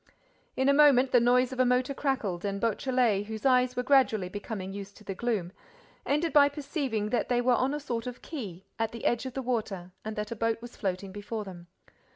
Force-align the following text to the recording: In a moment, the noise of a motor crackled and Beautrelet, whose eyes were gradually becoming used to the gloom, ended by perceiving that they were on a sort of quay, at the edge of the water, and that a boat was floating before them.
In 0.57 0.67
a 0.67 0.73
moment, 0.73 1.11
the 1.11 1.19
noise 1.19 1.53
of 1.53 1.59
a 1.59 1.63
motor 1.63 1.93
crackled 1.93 2.43
and 2.43 2.59
Beautrelet, 2.59 3.27
whose 3.27 3.45
eyes 3.45 3.75
were 3.75 3.83
gradually 3.83 4.29
becoming 4.29 4.73
used 4.73 4.97
to 4.97 5.03
the 5.03 5.13
gloom, 5.13 5.51
ended 6.07 6.33
by 6.33 6.49
perceiving 6.49 7.09
that 7.11 7.29
they 7.29 7.39
were 7.39 7.53
on 7.53 7.71
a 7.71 7.79
sort 7.79 8.07
of 8.07 8.23
quay, 8.23 8.65
at 8.79 8.93
the 8.93 9.05
edge 9.05 9.27
of 9.27 9.35
the 9.35 9.43
water, 9.43 9.91
and 10.03 10.15
that 10.15 10.31
a 10.31 10.35
boat 10.35 10.59
was 10.59 10.75
floating 10.75 11.11
before 11.11 11.43
them. 11.43 11.67